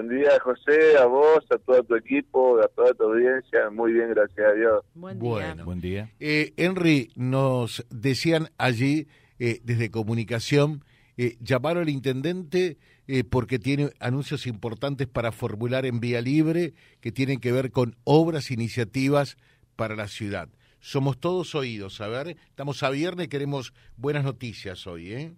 Buen 0.00 0.18
día, 0.18 0.40
José, 0.40 0.96
a 0.96 1.04
vos, 1.04 1.44
a 1.50 1.58
todo 1.58 1.82
tu 1.82 1.94
equipo, 1.94 2.58
a 2.58 2.68
toda 2.68 2.94
tu 2.94 3.02
audiencia. 3.02 3.68
Muy 3.68 3.92
bien, 3.92 4.08
gracias 4.08 4.46
a 4.50 4.52
Dios. 4.54 4.82
Buen 4.94 5.18
día. 5.18 5.28
Bueno, 5.28 5.64
buen 5.66 5.80
día. 5.82 6.10
Eh, 6.18 6.54
Henry, 6.56 7.10
nos 7.16 7.84
decían 7.90 8.48
allí 8.56 9.08
eh, 9.38 9.60
desde 9.62 9.90
comunicación, 9.90 10.84
eh, 11.18 11.36
llamaron 11.40 11.82
al 11.82 11.90
intendente 11.90 12.78
eh, 13.08 13.24
porque 13.24 13.58
tiene 13.58 13.90
anuncios 14.00 14.46
importantes 14.46 15.06
para 15.06 15.32
formular 15.32 15.84
en 15.84 16.00
vía 16.00 16.22
libre 16.22 16.72
que 17.02 17.12
tienen 17.12 17.38
que 17.38 17.52
ver 17.52 17.70
con 17.70 17.94
obras, 18.04 18.50
iniciativas 18.50 19.36
para 19.76 19.96
la 19.96 20.08
ciudad. 20.08 20.48
Somos 20.78 21.20
todos 21.20 21.54
oídos, 21.54 22.00
a 22.00 22.08
ver, 22.08 22.38
estamos 22.48 22.82
a 22.82 22.88
viernes, 22.88 23.28
queremos 23.28 23.74
buenas 23.98 24.24
noticias 24.24 24.86
hoy, 24.86 25.12
¿eh? 25.12 25.34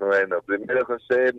Bueno, 0.00 0.42
primero, 0.42 0.84
José, 0.84 1.32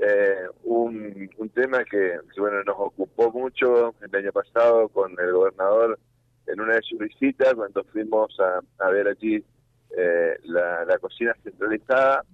eh, 0.00 0.46
un, 0.62 1.28
un 1.38 1.48
tema 1.48 1.84
que, 1.84 2.18
bueno 2.36 2.62
nos 2.62 2.76
ocupó 2.78 3.32
mucho 3.32 3.94
el 4.00 4.14
año 4.14 4.32
pasado 4.32 4.88
con 4.90 5.12
el 5.18 5.32
gobernador 5.32 5.98
en 6.46 6.60
una 6.60 6.74
de 6.74 6.82
sus 6.82 7.00
visitas 7.00 7.54
cuando 7.54 7.82
fuimos 7.84 8.38
a, 8.38 8.60
a 8.84 8.90
ver 8.90 9.08
allí 9.08 9.42
eh, 9.96 10.38
la, 10.44 10.84
la, 10.84 10.98
cocina 10.98 11.34
centralizada 11.42 12.24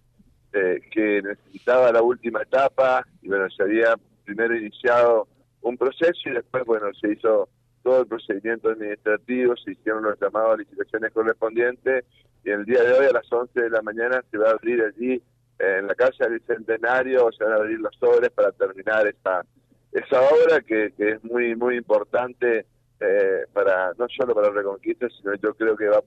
eh, 0.52 0.78
que 0.90 1.22
necesitaba 1.22 1.90
la 1.90 2.02
última 2.02 2.42
etapa 2.42 3.06
y 3.22 3.28
bueno 3.28 3.48
se 3.48 3.62
había 3.62 3.94
primero 4.26 4.54
iniciado 4.54 5.26
un 5.62 5.78
proceso 5.78 6.20
y 6.26 6.32
después 6.32 6.64
bueno 6.66 6.92
se 7.00 7.12
hizo 7.12 7.48
todo 7.82 8.02
el 8.02 8.06
procedimiento 8.06 8.68
administrativo 8.68 9.56
se 9.56 9.72
hicieron 9.72 10.02
los 10.02 10.20
llamados 10.20 10.54
a 10.54 10.58
licitaciones 10.58 11.12
correspondientes 11.12 12.04
y 12.44 12.50
el 12.50 12.66
día 12.66 12.82
de 12.82 12.92
hoy 12.92 13.06
a 13.06 13.12
las 13.12 13.32
11 13.32 13.58
de 13.58 13.70
la 13.70 13.80
mañana 13.80 14.22
se 14.30 14.36
va 14.36 14.48
a 14.48 14.52
abrir 14.52 14.82
allí 14.82 15.22
en 15.58 15.86
la 15.86 15.94
calle 15.94 16.16
del 16.18 16.38
Bicentenario 16.38 17.30
se 17.32 17.44
van 17.44 17.52
a 17.54 17.56
abrir 17.56 17.78
los 17.78 17.94
sobres 17.96 18.30
para 18.30 18.52
terminar 18.52 19.06
esa 19.06 19.44
esa 19.92 20.20
obra 20.22 20.60
que, 20.60 20.92
que 20.96 21.10
es 21.10 21.24
muy 21.24 21.54
muy 21.54 21.76
importante 21.76 22.66
eh, 23.00 23.44
para 23.52 23.92
no 23.98 24.06
solo 24.08 24.34
para 24.34 24.50
Reconquista 24.50 25.06
sino 25.10 25.34
yo 25.34 25.54
creo 25.54 25.76
que 25.76 25.88
va, 25.88 26.00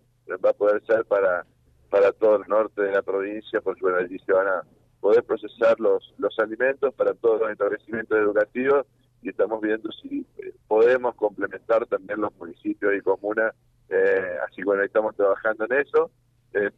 va 0.43 0.49
a 0.49 0.53
poder 0.53 0.83
ser 0.85 1.05
para 1.05 1.45
para 1.89 2.11
todo 2.11 2.37
el 2.37 2.47
norte 2.47 2.81
de 2.81 2.91
la 2.91 3.01
provincia 3.01 3.61
porque 3.61 3.81
bueno 3.81 3.97
allí 3.97 4.19
se 4.19 4.33
van 4.33 4.47
a 4.47 4.61
poder 4.99 5.23
procesar 5.23 5.79
los 5.79 6.13
los 6.17 6.37
alimentos 6.39 6.93
para 6.93 7.13
todos 7.13 7.41
los 7.41 7.51
establecimientos 7.51 8.17
educativos 8.17 8.85
y 9.21 9.29
estamos 9.29 9.61
viendo 9.61 9.89
si 9.93 10.25
eh, 10.37 10.53
podemos 10.67 11.15
complementar 11.15 11.85
también 11.85 12.19
los 12.19 12.35
municipios 12.35 12.93
y 12.95 13.01
comunas 13.01 13.53
eh, 13.89 14.37
así 14.45 14.57
que 14.57 14.65
bueno 14.65 14.83
estamos 14.83 15.15
trabajando 15.15 15.65
en 15.65 15.79
eso 15.79 16.11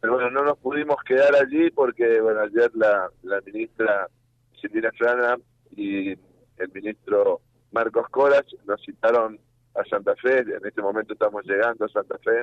pero 0.00 0.14
bueno, 0.14 0.30
no 0.30 0.44
nos 0.44 0.58
pudimos 0.58 0.96
quedar 1.04 1.34
allí 1.34 1.70
porque, 1.70 2.20
bueno, 2.20 2.40
ayer 2.40 2.70
la, 2.74 3.08
la 3.22 3.40
ministra 3.42 4.08
Silvina 4.60 4.90
Frana 4.92 5.36
y 5.76 6.10
el 6.10 6.72
ministro 6.74 7.40
Marcos 7.72 8.08
Coras 8.10 8.44
nos 8.66 8.80
citaron 8.82 9.38
a 9.74 9.84
Santa 9.84 10.14
Fe, 10.16 10.40
en 10.40 10.66
este 10.66 10.82
momento 10.82 11.12
estamos 11.12 11.44
llegando 11.44 11.84
a 11.84 11.88
Santa 11.88 12.18
Fe, 12.18 12.42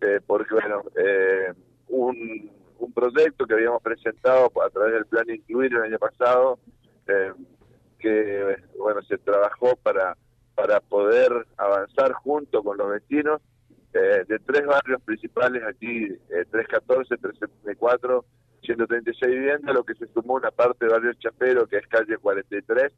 eh, 0.00 0.20
porque, 0.26 0.54
bueno, 0.54 0.82
eh, 0.96 1.52
un, 1.88 2.50
un 2.78 2.92
proyecto 2.92 3.46
que 3.46 3.54
habíamos 3.54 3.82
presentado 3.82 4.50
a 4.64 4.70
través 4.70 4.92
del 4.92 5.06
plan 5.06 5.28
Incluir 5.28 5.72
el 5.74 5.82
año 5.82 5.98
pasado, 5.98 6.58
eh, 7.06 7.32
que, 7.98 8.56
bueno, 8.78 9.02
se 9.02 9.18
trabajó 9.18 9.74
para, 9.76 10.16
para 10.54 10.80
poder 10.80 11.46
avanzar 11.56 12.12
junto 12.12 12.62
con 12.62 12.76
los 12.76 12.90
vecinos 12.90 13.40
eh, 13.98 14.24
de 14.28 14.38
tres 14.38 14.64
barrios 14.66 15.02
principales 15.02 15.62
aquí, 15.64 16.04
eh, 16.04 16.44
314, 16.50 17.16
374, 17.16 18.24
136 18.62 19.32
viviendas, 19.32 19.74
lo 19.74 19.84
que 19.84 19.94
se 19.94 20.06
sumó 20.08 20.34
una 20.34 20.50
parte 20.50 20.84
de 20.86 20.92
barrio 20.92 21.12
Chapero, 21.14 21.66
que 21.66 21.78
es 21.78 21.86
calle 21.88 22.16
43, 22.16 22.92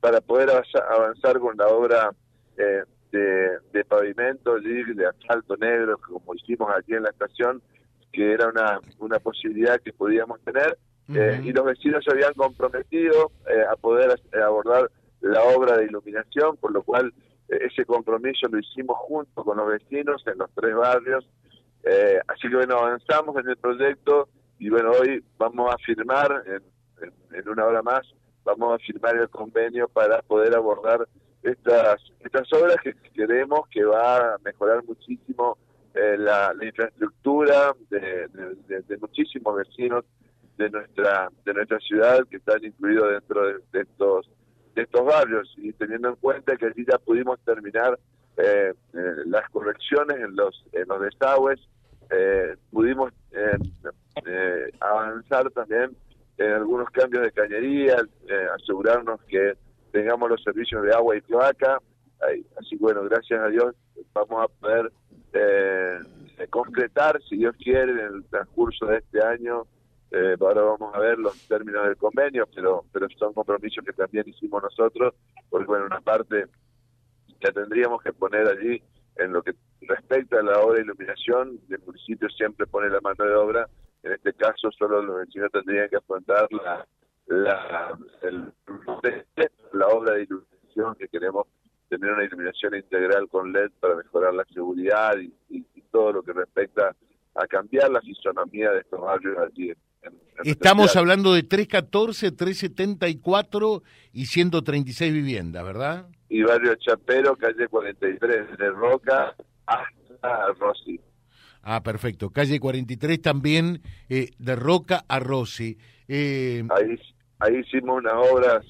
para 0.00 0.20
poder 0.20 0.50
avanzar 0.90 1.38
con 1.38 1.56
la 1.56 1.66
obra 1.68 2.10
eh, 2.56 2.84
de, 3.10 3.58
de, 3.72 3.84
pavimento, 3.84 4.60
de 4.60 5.06
asfalto 5.06 5.56
negro, 5.56 5.98
como 5.98 6.34
hicimos 6.34 6.68
aquí 6.76 6.94
en 6.94 7.04
la 7.04 7.10
estación, 7.10 7.62
que 8.12 8.32
era 8.32 8.48
una, 8.48 8.80
una 8.98 9.18
posibilidad 9.18 9.80
que 9.80 9.92
podíamos 9.92 10.40
tener, 10.42 10.78
uh 11.08 11.12
-huh. 11.12 11.44
y 11.44 11.52
los 11.52 11.64
vecinos 11.64 12.04
se 12.04 12.12
habían 12.12 12.34
comprometido 12.34 13.32
eh, 13.48 13.64
a 13.70 13.76
poder 13.76 14.20
abordar 14.44 14.90
la 15.20 15.42
obra 15.42 15.78
de 15.78 15.86
iluminación, 15.86 16.56
por 16.58 16.72
lo 16.72 16.82
cual 16.82 17.12
ese 17.48 17.84
compromiso 17.84 18.48
lo 18.48 18.58
hicimos 18.58 18.96
junto 18.98 19.44
con 19.44 19.56
los 19.56 19.68
vecinos 19.68 20.22
en 20.26 20.38
los 20.38 20.50
tres 20.54 20.74
barrios. 20.74 21.26
Eh, 21.82 22.18
así 22.28 22.48
que 22.48 22.56
bueno, 22.56 22.78
avanzamos 22.78 23.36
en 23.36 23.48
el 23.50 23.56
proyecto 23.56 24.28
y 24.58 24.70
bueno, 24.70 24.92
hoy 24.92 25.22
vamos 25.36 25.72
a 25.72 25.78
firmar, 25.78 26.42
en, 26.46 27.12
en, 27.32 27.48
una 27.48 27.66
hora 27.66 27.82
más, 27.82 28.02
vamos 28.44 28.74
a 28.74 28.78
firmar 28.78 29.16
el 29.16 29.28
convenio 29.28 29.88
para 29.88 30.22
poder 30.22 30.54
abordar 30.54 31.06
estas, 31.42 32.00
estas 32.20 32.50
obras 32.52 32.76
que 32.82 32.94
queremos 33.12 33.68
que 33.68 33.84
va 33.84 34.34
a 34.34 34.38
mejorar 34.42 34.82
muchísimo 34.84 35.58
eh, 35.94 36.16
la, 36.18 36.54
infraestructura 36.62 37.74
de, 37.90 38.28
de, 38.28 38.54
de, 38.66 38.80
de, 38.82 38.96
muchísimos 38.96 39.54
vecinos 39.54 40.04
de 40.56 40.70
nuestra, 40.70 41.28
de 41.44 41.54
nuestra 41.54 41.78
ciudad 41.80 42.26
que 42.30 42.36
están 42.36 42.64
incluidos 42.64 43.10
dentro 43.10 43.46
de 43.46 43.80
estos 43.80 44.30
de 44.74 44.82
estos 44.82 45.04
barrios 45.04 45.52
y 45.56 45.72
teniendo 45.72 46.08
en 46.08 46.16
cuenta 46.16 46.56
que 46.56 46.66
allí 46.66 46.84
ya 46.90 46.98
pudimos 46.98 47.38
terminar 47.40 47.98
eh, 48.36 48.72
eh, 48.92 48.98
las 49.26 49.48
correcciones 49.50 50.16
en 50.16 50.34
los 50.34 50.64
en 50.72 50.88
los 50.88 51.00
desagües 51.00 51.60
eh, 52.10 52.56
pudimos 52.70 53.12
avanzar 54.80 55.50
también 55.50 55.96
en 56.38 56.52
algunos 56.52 56.90
cambios 56.90 57.22
de 57.24 57.32
cañería 57.32 57.96
asegurarnos 58.56 59.20
que 59.22 59.54
tengamos 59.92 60.28
los 60.30 60.42
servicios 60.42 60.82
de 60.82 60.92
agua 60.92 61.16
y 61.16 61.20
cloaca. 61.22 61.78
Así 62.60 62.76
bueno 62.76 63.02
gracias 63.04 63.40
a 63.40 63.48
Dios 63.48 63.74
vamos 64.12 64.44
a 64.44 64.48
poder 64.60 64.92
concretar 66.50 67.20
si 67.28 67.36
Dios 67.36 67.54
quiere 67.56 67.92
en 67.92 67.98
el 67.98 68.24
transcurso 68.24 68.86
de 68.86 68.98
este 68.98 69.22
año 69.22 69.66
eh, 70.14 70.36
ahora 70.40 70.62
vamos 70.62 70.94
a 70.94 71.00
ver 71.00 71.18
los 71.18 71.36
términos 71.48 71.84
del 71.84 71.96
convenio, 71.96 72.46
pero 72.54 72.84
pero 72.92 73.08
son 73.18 73.32
compromisos 73.32 73.84
que 73.84 73.92
también 73.92 74.28
hicimos 74.28 74.62
nosotros, 74.62 75.14
porque 75.50 75.66
bueno, 75.66 75.86
una 75.86 76.00
parte 76.00 76.46
que 77.40 77.52
tendríamos 77.52 78.02
que 78.02 78.12
poner 78.12 78.46
allí 78.46 78.82
en 79.16 79.32
lo 79.32 79.42
que 79.42 79.54
respecta 79.82 80.38
a 80.38 80.42
la 80.42 80.60
obra 80.60 80.76
de 80.76 80.84
iluminación, 80.84 81.60
el 81.68 81.80
municipio 81.84 82.28
siempre 82.30 82.66
pone 82.66 82.88
la 82.90 83.00
mano 83.00 83.24
de 83.24 83.34
obra, 83.34 83.68
en 84.02 84.12
este 84.12 84.32
caso 84.34 84.70
solo 84.72 85.02
los 85.02 85.18
vecinos 85.18 85.50
tendrían 85.52 85.88
que 85.88 85.96
afrontar 85.96 86.46
la 86.52 86.86
la, 87.26 87.98
el, 88.22 88.52
la 89.72 89.88
obra 89.88 90.14
de 90.14 90.24
iluminación 90.24 90.94
que 90.96 91.08
queremos 91.08 91.46
tener 91.88 92.12
una 92.12 92.24
iluminación 92.24 92.74
integral 92.74 93.28
con 93.28 93.52
LED 93.52 93.70
para 93.80 93.96
mejorar 93.96 94.34
la 94.34 94.44
seguridad 94.52 95.16
y, 95.18 95.32
y, 95.48 95.64
todo 95.90 96.12
lo 96.12 96.22
que 96.24 96.32
respecta 96.32 96.94
a 97.36 97.46
cambiar 97.46 97.88
la 97.88 98.00
fisonomía 98.00 98.72
de 98.72 98.80
estos 98.80 99.00
barrios 99.00 99.38
allí 99.38 99.72
Estamos 100.44 100.96
hablando 100.96 101.32
de 101.32 101.42
314, 101.42 102.32
374 102.32 103.82
y 104.12 104.26
136 104.26 105.12
viviendas, 105.12 105.64
¿verdad? 105.64 106.06
Y 106.28 106.42
barrio 106.42 106.74
Chapero, 106.74 107.36
calle 107.36 107.68
43, 107.68 108.58
de 108.58 108.70
Roca 108.70 109.34
hasta 109.66 110.52
Rossi. 110.58 111.00
Ah, 111.62 111.82
perfecto. 111.82 112.30
Calle 112.30 112.60
43 112.60 113.22
también, 113.22 113.80
eh, 114.08 114.30
de 114.38 114.56
Roca 114.56 115.04
a 115.08 115.18
Rossi. 115.18 115.78
Eh... 116.08 116.64
Ahí, 116.70 117.00
ahí 117.38 117.56
hicimos 117.56 117.98
unas 117.98 118.14
obras 118.30 118.66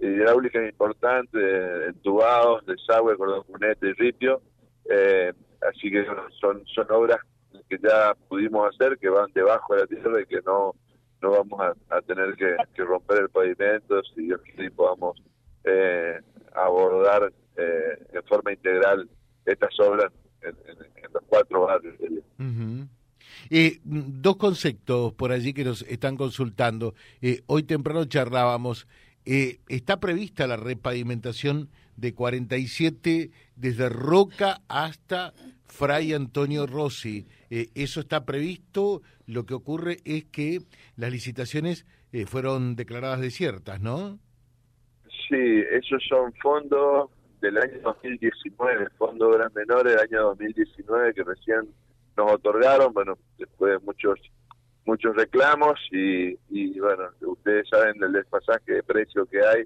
hidráulicas 0.00 0.68
importantes, 0.68 1.42
entubados, 1.88 2.64
desagüe, 2.66 3.16
cordón 3.16 3.42
cunete 3.44 3.88
y 3.88 3.92
ripio. 3.94 4.42
Eh, 4.88 5.32
así 5.68 5.90
que 5.90 6.04
son, 6.40 6.64
son 6.66 6.86
obras 6.90 7.18
que 7.68 7.78
ya 7.82 8.14
pudimos 8.28 8.74
hacer, 8.74 8.98
que 8.98 9.08
van 9.08 9.30
debajo 9.34 9.74
de 9.74 9.80
la 9.80 9.86
tierra 9.86 10.20
y 10.20 10.26
que 10.26 10.40
no 10.44 10.74
no 11.22 11.30
vamos 11.30 11.76
a, 11.90 12.02
tener 12.02 12.34
que, 12.36 12.56
romper 12.82 13.22
el 13.22 13.28
pavimento, 13.30 14.02
si 14.14 14.22
Dios 14.22 14.40
quiere 14.42 14.70
podamos 14.70 15.20
eh, 15.64 16.20
abordar 16.54 17.32
eh, 17.56 18.06
en 18.12 18.22
forma 18.24 18.52
integral 18.52 19.08
estas 19.44 19.78
obras 19.80 20.12
en, 20.42 20.54
los 21.12 21.22
cuatro 21.26 21.62
barrios. 21.62 21.94
Uh 22.38 22.86
dos 23.84 24.36
conceptos 24.36 25.12
por 25.12 25.30
allí 25.30 25.52
que 25.52 25.64
nos 25.64 25.82
están 25.82 26.16
consultando. 26.16 26.94
Eh, 27.20 27.42
hoy 27.46 27.62
temprano 27.62 28.04
charlábamos. 28.04 28.86
Está 29.24 29.98
prevista 29.98 30.46
la 30.46 30.56
repavimentación 30.56 31.68
de 31.96 32.14
47 32.14 33.30
desde 33.56 33.88
Roca 33.88 34.62
hasta 34.68 35.34
Fray 35.68 36.12
Antonio 36.12 36.66
Rossi. 36.66 37.26
Eh, 37.50 37.68
eso 37.74 38.00
está 38.00 38.24
previsto. 38.24 39.02
Lo 39.26 39.44
que 39.44 39.54
ocurre 39.54 39.98
es 40.04 40.24
que 40.24 40.60
las 40.96 41.10
licitaciones 41.10 41.86
eh, 42.12 42.26
fueron 42.26 42.76
declaradas 42.76 43.20
desiertas, 43.20 43.80
¿no? 43.80 44.18
Sí, 45.28 45.62
esos 45.70 46.02
son 46.08 46.32
fondos 46.34 47.10
del 47.40 47.58
año 47.58 47.80
2019, 47.82 48.88
fondos 48.96 49.38
de 49.38 49.44
menores 49.54 49.92
del 49.92 50.00
año 50.00 50.22
2019 50.28 51.14
que 51.14 51.24
recién 51.24 51.68
nos 52.16 52.32
otorgaron, 52.32 52.92
bueno, 52.94 53.18
después 53.38 53.72
de 53.72 53.84
muchos 53.84 54.18
muchos 54.86 55.16
reclamos 55.16 55.80
y, 55.90 56.38
y 56.48 56.78
bueno, 56.78 57.08
ustedes 57.22 57.68
saben 57.68 57.98
del 57.98 58.12
despasaje 58.12 58.74
de 58.74 58.82
precio 58.84 59.26
que 59.26 59.40
hay 59.44 59.64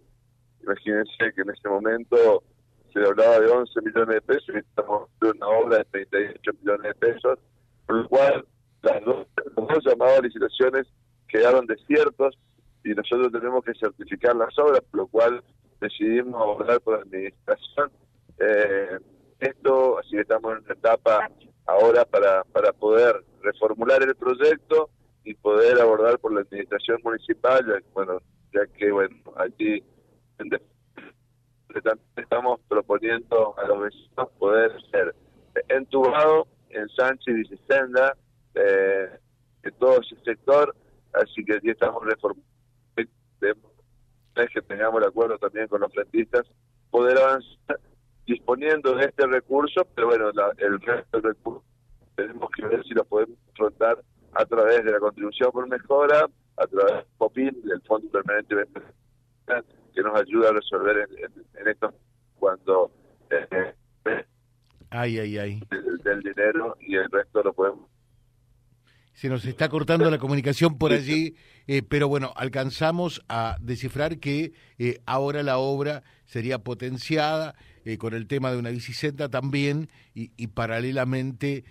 Imagínense 0.63 1.33
que 1.35 1.43
en 1.43 1.51
ese 1.51 1.69
momento 1.69 2.43
se 2.93 3.01
hablaba 3.01 3.41
de 3.41 3.49
11 3.49 3.81
millones 3.83 4.15
de 4.15 4.23
pesos 4.23 4.55
y 4.55 4.59
estamos 4.59 5.09
en 5.23 5.29
una 5.37 5.49
obra 5.49 5.79
de 5.79 5.85
38 5.85 6.53
millones 6.61 6.83
de 6.83 6.95
pesos, 6.95 7.39
por 7.87 7.97
lo 7.97 8.09
cual 8.09 8.47
las 8.83 9.05
dos, 9.05 9.27
los 9.57 9.69
dos 9.69 9.85
llamados 9.85 10.19
a 10.19 10.23
licitaciones 10.23 10.87
quedaron 11.29 11.67
desiertos 11.67 12.39
y 12.85 12.91
nosotros 12.91 13.33
tenemos 13.33 13.65
que 13.65 13.75
certificar 13.75 14.35
las 14.37 14.59
obras, 14.59 14.81
por 14.91 15.01
lo 15.01 15.07
cual 15.07 15.43
decidimos 15.81 16.41
abordar 16.41 16.81
por 16.81 17.01
administración. 17.01 17.91
Eh, 18.39 18.99
esto, 19.39 19.99
así 19.99 20.11
que 20.13 20.21
estamos 20.21 20.53
en 20.53 20.65
una 20.65 20.75
etapa 20.75 21.31
ahora 21.67 22.05
para, 22.05 22.45
para 22.45 22.73
poder 22.73 23.23
reformular 23.43 24.03
el 24.03 24.15
proyecto 24.15 24.91
y 25.25 25.35
poder 25.35 25.81
abordar 25.81 26.19
por 26.19 26.33
la 26.33 26.41
administración 26.41 27.01
municipal, 27.05 27.65
ya, 27.67 27.81
bueno, 27.93 28.21
ya 28.53 28.67
que 28.79 28.91
bueno, 28.91 29.17
allí 29.37 29.83
estamos 32.17 32.61
proponiendo 32.69 33.55
a 33.59 33.67
los 33.67 33.81
vecinos 33.83 34.29
poder 34.39 34.73
ser 34.91 35.15
entubado 35.69 36.47
en 36.71 36.89
Sánchez 36.91 37.51
y 37.51 37.57
Senda 37.69 38.17
eh, 38.55 39.09
de 39.63 39.73
todo 39.73 40.01
ese 40.01 40.17
sector, 40.25 40.75
así 41.13 41.45
que 41.45 41.57
aquí 41.57 41.71
estamos 41.71 42.05
reformando 42.05 42.51
que 44.53 44.63
tengamos 44.63 45.03
el 45.03 45.09
acuerdo 45.09 45.39
también 45.39 45.69
con 45.69 45.81
los 45.81 45.93
frentistas, 45.93 46.47
poder 46.91 47.19
avanzar 47.19 47.79
disponiendo 48.27 48.95
de 48.95 49.07
este 49.07 49.27
recurso, 49.27 49.87
pero 49.95 50.09
bueno, 50.09 50.31
el 50.59 50.81
resto 50.81 51.21
del 51.21 51.35
recurso 51.35 51.65
tenemos 52.15 52.51
que 52.51 52.67
ver 52.67 52.85
si 52.85 52.95
lo 52.95 53.05
podemos 53.05 53.37
afrontar 53.53 53.99
a 54.33 54.45
través 54.45 54.85
de 54.85 54.93
la 54.93 55.01
contribución 55.01 55.51
por 55.51 55.69
mejora, 55.69 56.27
a 56.57 56.67
través 56.67 56.95
del 56.95 57.05
POPIN, 57.19 57.63
del 57.63 57.83
Fondo 57.83 58.09
Permanente 58.11 58.55
de 58.55 58.67
que 59.93 60.03
nos 60.03 60.21
ayuda 60.21 60.51
a 60.51 60.53
resolver 60.53 61.09
en, 61.61 61.69
esto 61.69 61.93
cuando 62.39 62.91
eh, 63.31 63.75
ay, 64.91 65.19
ay, 65.19 65.39
ay. 65.39 65.63
del 66.05 66.23
dinero 66.23 66.77
y 66.81 66.97
el 66.97 67.11
resto 67.11 67.43
lo 67.43 67.53
podemos 67.53 67.91
se 69.21 69.29
nos 69.29 69.45
está 69.45 69.69
cortando 69.69 70.11
la 70.11 70.17
comunicación 70.17 70.79
por 70.79 70.93
allí, 70.93 71.35
eh, 71.67 71.83
pero 71.83 72.09
bueno, 72.09 72.33
alcanzamos 72.37 73.23
a 73.29 73.59
descifrar 73.61 74.19
que 74.19 74.55
eh, 74.79 75.01
ahora 75.05 75.43
la 75.43 75.59
obra 75.59 76.05
sería 76.25 76.61
potenciada 76.61 77.55
eh, 77.85 77.99
con 77.99 78.15
el 78.15 78.27
tema 78.27 78.51
de 78.51 78.57
una 78.57 78.71
bicicleta 78.71 79.29
también 79.29 79.91
y, 80.15 80.31
y 80.39 80.47
paralelamente 80.47 81.65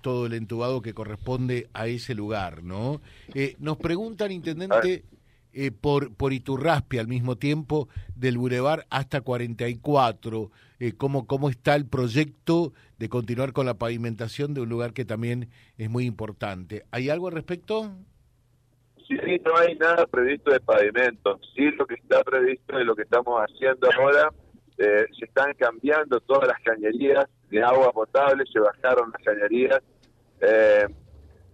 todo 0.00 0.26
el 0.26 0.32
entubado 0.32 0.82
que 0.82 0.94
corresponde 0.94 1.68
a 1.74 1.86
ese 1.86 2.16
lugar, 2.16 2.64
¿no? 2.64 3.00
nos 3.60 3.76
preguntan, 3.76 4.32
intendente... 4.32 5.04
Eh, 5.58 5.70
por, 5.70 6.14
por 6.14 6.34
Iturraspe 6.34 7.00
al 7.00 7.08
mismo 7.08 7.36
tiempo 7.36 7.88
del 8.14 8.36
Boulevard 8.36 8.82
hasta 8.90 9.22
44. 9.22 10.50
Eh, 10.78 10.92
¿cómo, 10.98 11.26
¿Cómo 11.26 11.48
está 11.48 11.74
el 11.76 11.86
proyecto 11.86 12.74
de 12.98 13.08
continuar 13.08 13.54
con 13.54 13.64
la 13.64 13.78
pavimentación 13.78 14.52
de 14.52 14.60
un 14.60 14.68
lugar 14.68 14.92
que 14.92 15.06
también 15.06 15.48
es 15.78 15.88
muy 15.88 16.04
importante? 16.04 16.84
¿Hay 16.90 17.08
algo 17.08 17.28
al 17.28 17.32
respecto? 17.32 17.90
Sí, 19.08 19.16
no 19.46 19.56
hay 19.56 19.76
nada 19.76 20.06
previsto 20.06 20.50
de 20.50 20.60
pavimento. 20.60 21.40
Sí, 21.54 21.70
lo 21.70 21.86
que 21.86 21.94
está 21.94 22.22
previsto 22.22 22.78
y 22.78 22.84
lo 22.84 22.94
que 22.94 23.04
estamos 23.04 23.40
haciendo 23.40 23.88
ahora, 23.98 24.30
eh, 24.76 25.06
se 25.18 25.24
están 25.24 25.54
cambiando 25.54 26.20
todas 26.20 26.48
las 26.48 26.60
cañerías 26.60 27.24
de 27.48 27.62
agua 27.62 27.92
potable, 27.92 28.44
se 28.52 28.60
bajaron 28.60 29.10
las 29.10 29.22
cañerías, 29.22 29.80
eh, 30.42 30.86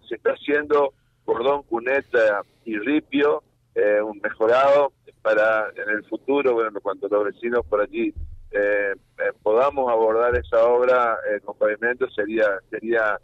se 0.09 0.17
está 0.17 0.33
haciendo 0.33 0.93
cordón, 1.25 1.63
cuneta 1.63 2.43
y 2.65 2.77
ripio, 2.79 3.45
eh, 3.75 4.03
un 4.03 4.21
mejorado 4.23 4.93
para 5.23 5.69
en 5.77 5.89
el 5.89 6.05
futuro, 6.05 6.55
bueno, 6.55 6.79
cuando 6.83 7.09
los 7.09 7.25
vecinos 7.25 7.65
por 7.67 7.81
allí 7.81 8.13
eh, 8.51 8.93
eh, 8.93 9.33
podamos 9.43 9.91
abordar 9.91 10.37
esa 10.37 10.65
obra 10.67 11.17
con 11.45 11.57
pavimento 11.57 12.11
sería 12.11 12.47
sería 12.71 13.19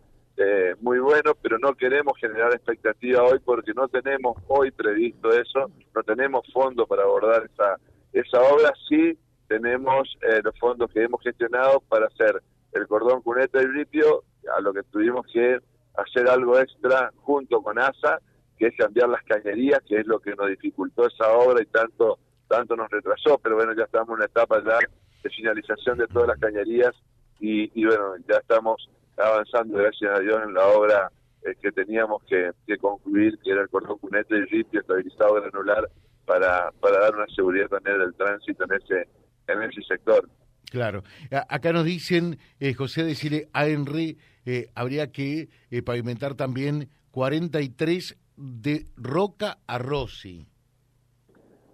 muy 0.80 1.00
bueno, 1.00 1.32
pero 1.42 1.58
no 1.58 1.74
queremos 1.74 2.16
generar 2.16 2.54
expectativa 2.54 3.24
hoy 3.24 3.40
porque 3.44 3.72
no 3.74 3.88
tenemos 3.88 4.40
hoy 4.46 4.70
previsto 4.70 5.32
eso, 5.32 5.68
no 5.92 6.02
tenemos 6.04 6.46
fondos 6.52 6.88
para 6.88 7.02
abordar 7.02 7.50
esa 7.52 7.76
esa 8.12 8.40
obra, 8.40 8.72
sí 8.88 9.18
tenemos 9.48 10.16
los 10.44 10.56
fondos 10.60 10.92
que 10.92 11.02
hemos 11.02 11.20
gestionado 11.22 11.80
para 11.88 12.06
hacer 12.06 12.40
el 12.72 12.86
cordón 12.86 13.20
cuneta 13.22 13.60
y 13.60 13.66
ripio, 13.66 14.22
a 14.56 14.60
lo 14.60 14.72
que 14.72 14.84
tuvimos 14.84 15.26
que 15.26 15.58
hacer 15.96 16.28
algo 16.28 16.56
extra 16.58 17.10
junto 17.16 17.60
con 17.60 17.76
ASA 17.78 18.20
que 18.58 18.66
es 18.66 18.76
cambiar 18.76 19.08
las 19.08 19.22
cañerías, 19.22 19.80
que 19.86 20.00
es 20.00 20.06
lo 20.06 20.18
que 20.20 20.34
nos 20.34 20.48
dificultó 20.48 21.06
esa 21.06 21.30
obra 21.32 21.62
y 21.62 21.66
tanto 21.66 22.18
tanto 22.48 22.74
nos 22.74 22.90
retrasó, 22.90 23.38
pero 23.38 23.56
bueno, 23.56 23.74
ya 23.76 23.84
estamos 23.84 24.08
en 24.08 24.14
una 24.14 24.24
etapa 24.24 24.62
ya 24.64 24.78
de 25.22 25.30
finalización 25.30 25.98
de 25.98 26.06
todas 26.08 26.28
las 26.28 26.38
cañerías 26.38 26.94
y, 27.40 27.84
bueno, 27.84 28.16
ya 28.28 28.38
estamos 28.38 28.88
avanzando, 29.16 29.78
gracias 29.78 30.18
a 30.18 30.20
Dios, 30.20 30.40
en 30.44 30.54
la 30.54 30.66
obra 30.66 31.12
eh, 31.44 31.54
que 31.62 31.70
teníamos 31.70 32.22
que, 32.24 32.50
concluir, 32.78 33.38
que 33.44 33.52
era 33.52 33.62
el 33.62 33.68
cordón 33.68 33.98
cunete 33.98 34.36
y 34.36 34.44
ripio 34.46 34.80
estabilizado 34.80 35.34
granular 35.34 35.88
para, 36.24 36.72
para 36.80 36.98
dar 36.98 37.14
una 37.14 37.26
seguridad 37.28 37.68
también 37.68 37.98
del 37.98 38.14
tránsito 38.14 38.64
en 38.64 38.72
ese, 38.72 39.08
en 39.46 39.62
ese 39.62 39.82
sector. 39.82 40.28
Claro. 40.70 41.02
Acá 41.48 41.72
nos 41.72 41.84
dicen, 41.84 42.38
eh, 42.60 42.74
José, 42.74 43.04
decirle 43.04 43.48
a 43.52 43.66
Henry, 43.66 44.18
eh, 44.44 44.68
habría 44.74 45.12
que 45.12 45.48
pavimentar 45.84 46.34
también 46.34 46.90
43 47.12 48.16
de 48.38 48.86
Roca 48.96 49.58
a 49.66 49.78
Rossi. 49.78 50.46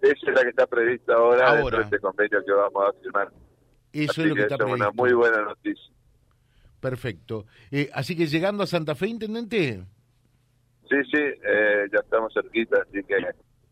Esa 0.01 0.29
es 0.29 0.35
la 0.35 0.41
que 0.43 0.49
está 0.49 0.67
prevista 0.67 1.13
ahora, 1.13 1.55
dentro 1.55 1.77
de 1.77 1.83
este 1.83 1.99
convenio 1.99 2.43
que 2.43 2.51
vamos 2.51 2.83
a 2.87 2.93
firmar. 3.01 3.31
Eso 3.93 4.21
es 4.21 4.27
lo 4.27 4.35
que, 4.35 4.41
está 4.41 4.57
previsto. 4.57 4.75
una 4.75 4.91
muy 4.91 5.13
buena 5.13 5.41
noticia. 5.41 5.93
Perfecto. 6.79 7.45
Eh, 7.71 7.89
así 7.93 8.15
que 8.15 8.27
llegando 8.27 8.63
a 8.63 8.67
Santa 8.67 8.93
Fe, 8.93 9.07
intendente. 9.07 9.83
Sí, 10.89 10.97
sí, 11.11 11.17
eh, 11.17 11.87
ya 11.91 11.99
estamos 11.99 12.33
cerquita, 12.33 12.77
así 12.81 13.03
que 13.03 13.15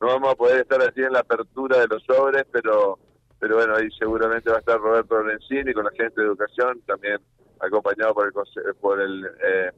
no 0.02 0.08
vamos 0.08 0.32
a 0.32 0.36
poder 0.36 0.62
estar 0.62 0.82
así 0.82 1.02
en 1.02 1.14
la 1.14 1.20
apertura 1.20 1.80
de 1.80 1.88
los 1.88 2.04
sobres, 2.04 2.46
pero 2.52 2.98
pero 3.44 3.58
bueno, 3.58 3.76
ahí 3.76 3.90
seguramente 4.00 4.50
va 4.50 4.56
a 4.56 4.60
estar 4.60 4.80
Roberto 4.80 5.16
Lorenzini 5.16 5.74
con 5.74 5.84
la 5.84 5.92
gente 5.92 6.22
de 6.22 6.28
educación, 6.28 6.80
también 6.88 7.18
acompañado 7.60 8.14
por 8.14 8.28
el, 8.28 8.76
por 8.76 9.02
el 9.02 9.26
eh, 9.26 9.72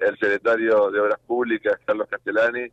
el 0.00 0.18
secretario 0.18 0.90
de 0.90 1.00
Obras 1.00 1.20
Públicas, 1.26 1.78
Carlos 1.84 2.08
Castellani. 2.08 2.66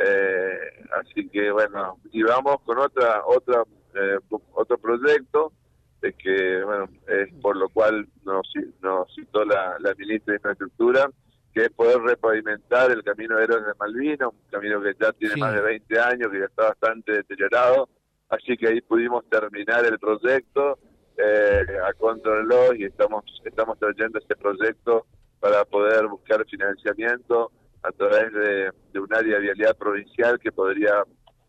Eh, 0.00 0.86
así 1.00 1.28
que 1.28 1.50
bueno, 1.50 1.98
y 2.12 2.22
vamos 2.22 2.60
con 2.64 2.78
otra 2.78 3.22
otra 3.26 3.64
eh, 3.94 4.18
otro 4.52 4.78
proyecto 4.78 5.52
de 6.00 6.12
que 6.12 6.62
bueno 6.62 6.88
es 7.08 7.34
por 7.42 7.56
lo 7.56 7.68
cual 7.68 8.06
nos, 8.24 8.46
nos 8.80 9.12
citó 9.12 9.44
la, 9.44 9.76
ministra 9.96 10.32
de 10.32 10.36
Infraestructura 10.36 11.10
que 11.52 11.64
es 11.64 11.70
poder 11.70 12.00
repavimentar 12.02 12.92
el 12.92 13.02
camino 13.02 13.36
de 13.36 13.44
Héroes 13.44 13.66
de 13.66 13.72
Malvinas, 13.80 14.28
un 14.28 14.50
camino 14.50 14.80
que 14.80 14.94
ya 15.00 15.10
tiene 15.12 15.34
más 15.36 15.54
de 15.54 15.62
20 15.62 15.98
años, 15.98 16.30
que 16.30 16.38
ya 16.38 16.44
está 16.44 16.68
bastante 16.68 17.10
deteriorado, 17.10 17.88
así 18.28 18.56
que 18.56 18.68
ahí 18.68 18.80
pudimos 18.82 19.28
terminar 19.28 19.84
el 19.84 19.98
proyecto 19.98 20.78
eh, 21.16 21.64
a 21.84 21.92
contrarreloj 21.94 22.76
y 22.76 22.84
estamos 22.84 23.24
estamos 23.44 23.76
trayendo 23.80 24.20
este 24.20 24.36
proyecto 24.36 25.06
para 25.40 25.64
poder 25.64 26.06
buscar 26.06 26.44
financiamiento 26.46 27.50
a 27.82 27.92
través 27.92 28.32
de, 28.32 29.00
un 29.00 29.14
área 29.14 29.36
de 29.36 29.42
vialidad 29.42 29.76
provincial 29.76 30.38
que 30.40 30.50
podría 30.50 31.04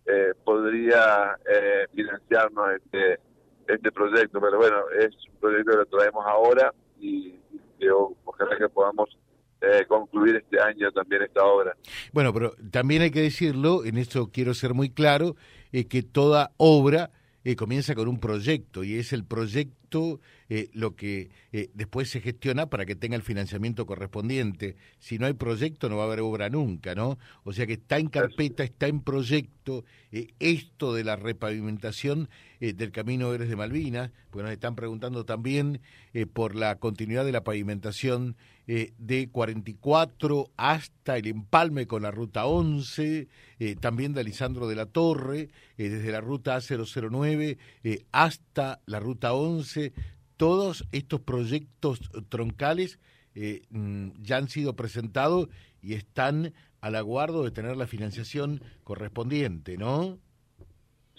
eh, 0.05 0.34
podría 0.43 1.38
eh, 1.48 1.86
financiarnos 1.93 2.69
este 2.75 3.19
este 3.67 3.91
proyecto 3.91 4.39
pero 4.39 4.58
bueno 4.58 4.77
es 4.98 5.10
un 5.31 5.39
proyecto 5.39 5.72
que 5.72 5.77
lo 5.77 5.86
traemos 5.86 6.25
ahora 6.25 6.74
y, 7.00 7.36
ojalá 8.25 8.58
que 8.58 8.67
podamos 8.69 9.10
eh, 9.62 9.86
concluir 9.88 10.36
este 10.36 10.60
año 10.60 10.91
también 10.91 11.22
esta 11.22 11.46
obra. 11.46 11.75
Bueno, 12.12 12.34
pero 12.34 12.53
también 12.72 13.01
hay 13.03 13.12
que 13.12 13.22
decirlo, 13.22 13.86
en 13.86 13.98
esto 13.98 14.31
quiero 14.34 14.53
ser 14.53 14.74
muy 14.74 14.89
claro, 14.89 15.38
que 15.72 16.03
toda 16.03 16.51
obra 16.58 17.12
comienza 17.55 17.96
con 17.96 18.10
un 18.10 18.19
proyecto 18.19 18.84
y 18.84 18.96
es 18.96 19.13
el 19.13 19.24
proyecto 19.24 20.19
eh, 20.51 20.72
lo 20.74 20.96
que 20.96 21.29
eh, 21.51 21.70
después 21.75 22.10
se 22.10 22.22
gestiona 22.22 22.72
para 22.72 22.88
que 22.88 22.96
tenga 22.96 23.15
el 23.15 23.22
financiamiento 23.22 23.86
correspondiente. 23.86 24.77
Si 24.98 25.20
no 25.20 25.27
hay 25.27 25.34
proyecto 25.34 25.89
no 25.89 25.98
va 25.98 26.03
a 26.03 26.06
haber 26.08 26.22
obra 26.22 26.50
nunca, 26.50 26.96
¿no? 26.96 27.20
O 27.44 27.53
sea 27.53 27.68
que 27.68 27.74
está 27.74 28.00
en 28.00 28.08
carpeta, 28.08 28.63
está 28.63 28.88
en 28.88 29.01
proyecto 29.01 29.86
eh, 30.12 30.34
esto 30.39 30.96
de 30.96 31.03
la 31.03 31.18
repavimentación 31.18 32.29
del 32.60 32.91
Camino 32.91 33.34
Eres 33.34 33.48
de 33.48 33.56
Malvinas, 33.56 34.12
porque 34.29 34.44
nos 34.44 34.51
están 34.51 34.75
preguntando 34.75 35.24
también 35.24 35.79
por 36.34 36.56
la 36.56 36.75
continuidad 36.75 37.24
de 37.24 37.32
la 37.32 37.46
pavimentación 37.46 38.36
de 38.68 39.29
44 39.32 40.51
hasta 40.58 41.15
el 41.15 41.27
empalme 41.27 41.88
con 41.88 42.01
la 42.01 42.12
ruta 42.12 42.48
11, 42.48 43.29
también 43.79 44.12
de 44.12 44.20
Alisandro 44.20 44.68
de 44.68 44.75
la 44.75 44.88
Torre, 44.88 45.51
desde 45.77 46.12
la 46.12 46.20
ruta 46.20 46.58
A009 46.58 47.58
hasta 48.12 48.82
la 48.86 49.00
ruta 49.00 49.32
11, 49.32 49.94
todos 50.39 50.88
estos 50.93 51.19
proyectos 51.19 52.00
troncales 52.29 52.98
eh, 53.36 53.63
mm, 53.72 54.12
ya 54.22 54.38
han 54.38 54.48
sido 54.48 54.74
presentados 54.74 55.50
y 55.81 55.96
están 55.96 56.53
al 56.79 56.96
aguardo 56.96 57.43
de 57.43 57.51
tener 57.51 57.75
la 57.75 57.88
financiación 57.88 58.62
correspondiente, 58.86 59.77
¿no? 59.77 60.17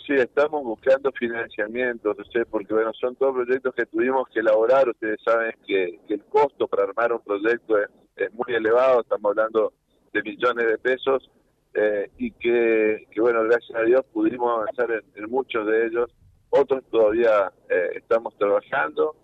Sí, 0.06 0.14
estamos 0.14 0.64
buscando 0.64 1.12
financiamiento, 1.12 2.16
porque 2.50 2.72
bueno, 2.72 2.92
son 2.94 3.14
todos 3.16 3.34
proyectos 3.34 3.74
que 3.74 3.84
tuvimos 3.84 4.26
que 4.32 4.40
elaborar. 4.40 4.88
Ustedes 4.88 5.20
saben 5.22 5.52
que, 5.66 6.00
el 6.08 6.24
costo 6.24 6.66
para 6.66 6.84
armar 6.84 7.12
un 7.12 7.20
proyecto 7.20 7.76
es, 7.78 8.32
muy 8.32 8.54
elevado, 8.54 9.02
estamos 9.02 9.30
hablando 9.30 9.74
de 10.14 10.22
millones 10.22 10.66
de 10.66 10.78
pesos, 10.78 11.30
eh, 11.74 12.10
y 12.16 12.30
que, 12.32 13.06
bueno, 13.18 13.44
gracias 13.44 13.78
a 13.78 13.82
Dios 13.82 14.00
pudimos 14.12 14.50
avanzar 14.50 15.04
en, 15.14 15.30
muchos 15.30 15.66
de 15.66 15.86
ellos. 15.88 16.10
Otros 16.50 16.84
todavía 16.90 17.52
eh, 17.68 17.90
estamos 17.94 18.36
trabajando 18.36 19.16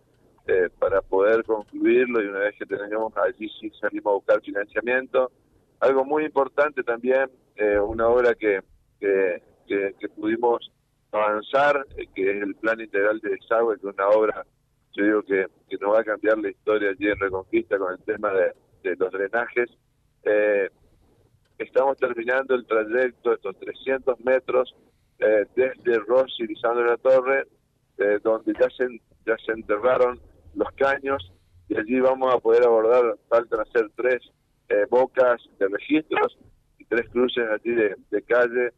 eh, 0.47 0.68
para 0.78 1.02
poder 1.02 1.45
concluirlo 1.45 2.23
y 2.23 2.28
una 2.28 2.38
vez 2.38 2.54
que 2.56 2.66
tengamos 2.66 3.12
allí 3.16 3.49
sí 3.61 3.71
salimos 3.80 4.12
a 4.12 4.14
buscar 4.14 4.40
financiamiento. 4.42 5.30
Algo 5.80 6.04
muy 6.04 6.25
importante 6.25 6.83
también, 6.83 7.30
una 7.87 8.09
obra 8.09 8.35
que, 8.35 8.61
que, 8.99 9.42
que 9.66 10.09
pudimos 10.09 10.71
avanzar, 11.16 11.87
eh, 11.97 12.06
que 12.14 12.30
es 12.30 12.42
el 12.42 12.54
plan 12.56 12.80
integral 12.80 13.21
de 13.21 13.30
desagüe, 13.30 13.78
que 13.78 13.88
es 13.88 13.95
una 13.95 14.09
obra, 14.09 14.47
yo 14.92 15.04
digo 15.04 15.23
que, 15.23 15.47
que 15.68 15.76
nos 15.78 15.95
va 15.95 16.00
a 16.00 16.04
cambiar 16.04 16.38
la 16.38 16.50
historia 16.50 16.90
allí 16.90 17.09
en 17.09 17.18
Reconquista 17.18 17.78
con 17.78 17.92
el 17.92 18.02
tema 18.04 18.33
de, 18.33 18.52
los 18.97 19.11
drenajes. 19.11 19.68
Eh, 20.23 20.71
estamos 21.59 21.97
terminando 21.99 22.54
el 22.54 22.64
trayecto, 22.66 23.35
estos 23.35 23.59
300 23.59 24.21
metros, 24.21 24.75
eh, 25.18 25.46
desde 25.54 25.99
Rossi 26.06 26.44
y 26.44 26.54
la 26.62 26.96
Torre, 26.99 27.46
donde 28.23 28.52
ya 28.61 28.68
se, 28.76 28.87
ya 29.25 29.37
se 29.44 29.52
enterraron 29.52 30.20
los 30.54 30.68
caños 30.73 31.32
y 31.68 31.78
allí 31.78 31.99
vamos 31.99 32.35
a 32.35 32.38
poder 32.38 32.64
abordar, 32.64 33.16
faltan 33.28 33.61
hacer 33.61 33.90
tres 33.96 34.23
bocas 34.90 35.40
de 35.58 35.68
registros 35.68 36.38
y 36.78 36.85
tres 36.85 37.08
cruces 37.08 37.49
allí 37.49 37.75
de, 37.75 37.96
de 38.11 38.23
calle 38.23 38.73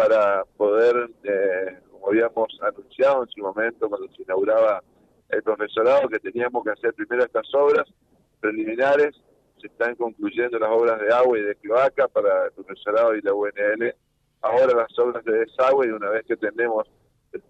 para 0.00 0.44
poder, 0.56 1.10
eh, 1.24 1.78
como 1.90 2.08
habíamos 2.08 2.58
anunciado 2.62 3.22
en 3.22 3.28
su 3.28 3.42
momento 3.42 3.86
cuando 3.86 4.08
se 4.14 4.22
inauguraba 4.22 4.82
el 5.28 5.42
profesorado, 5.42 6.08
que 6.08 6.18
teníamos 6.18 6.64
que 6.64 6.70
hacer 6.70 6.94
primero 6.94 7.24
estas 7.24 7.46
obras 7.54 7.86
preliminares, 8.40 9.14
se 9.60 9.66
están 9.66 9.94
concluyendo 9.96 10.58
las 10.58 10.70
obras 10.70 10.98
de 11.00 11.12
agua 11.12 11.38
y 11.38 11.42
de 11.42 11.54
cloaca 11.56 12.08
para 12.08 12.46
el 12.46 12.52
profesorado 12.52 13.14
y 13.14 13.20
la 13.20 13.34
UNL, 13.34 13.94
ahora 14.42 14.74
las 14.74 14.98
obras 14.98 15.24
de 15.24 15.40
desagüe 15.40 15.88
y 15.88 15.90
una 15.90 16.10
vez 16.10 16.24
que 16.26 16.36
tenemos 16.36 16.86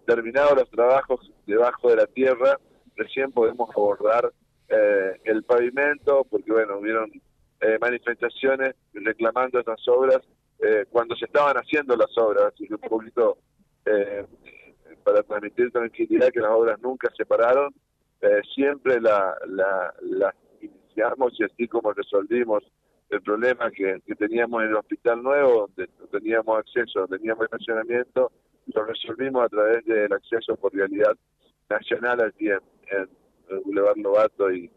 terminados 0.07 0.57
los 0.57 0.71
trabajos 0.71 1.33
debajo 1.47 1.89
de 1.91 1.97
la 1.97 2.07
tierra, 2.07 2.59
recién 2.97 3.33
podemos 3.33 3.71
abordar 3.71 4.31
eh, 4.69 5.21
el 5.25 5.43
pavimento, 5.45 6.27
porque 6.29 6.53
bueno, 6.53 6.79
hubieron 6.79 7.11
eh, 7.61 7.79
manifestaciones 7.81 8.75
reclamando 8.93 9.59
estas 9.59 9.87
obras 9.89 10.21
eh, 10.63 10.85
cuando 10.91 11.17
se 11.17 11.25
estaban 11.25 11.57
haciendo 11.57 11.97
las 11.97 12.17
obras, 12.19 12.53
y 12.59 12.71
un 12.73 12.81
poquito 12.81 13.39
eh, 13.87 14.27
para 15.03 15.23
transmitir 15.23 15.71
tranquilidad 15.73 16.29
que 16.31 16.41
las 16.41 16.51
obras 16.51 16.79
nunca 16.83 17.09
se 17.17 17.25
pararon, 17.25 17.75
eh, 18.21 18.43
siempre 18.55 19.01
las 19.01 19.37
la, 19.47 20.35
iniciamos 20.61 21.33
y 21.39 21.45
así 21.45 21.67
como 21.67 21.93
resolvimos 21.93 22.63
el 23.11 23.23
problema 23.23 23.71
que, 23.71 24.01
teníamos 24.19 24.63
en 24.63 24.69
el 24.69 24.77
hospital 24.77 25.23
nuevo, 25.23 25.67
donde 25.67 25.91
no 25.99 26.07
teníamos 26.07 26.59
acceso, 26.59 27.07
teníamos 27.09 27.45
estacionamiento, 27.45 28.31
lo 28.73 28.85
resolvimos 28.85 29.45
a 29.45 29.49
través 29.49 29.85
del 29.85 30.13
acceso 30.13 30.57
por 30.57 30.73
realidad 30.73 31.17
nacional 31.69 32.21
aquí 32.23 32.49
en, 32.49 32.61
el 33.51 33.61
Boulevard 33.65 33.97
Lobato 33.97 34.53
y, 34.53 34.71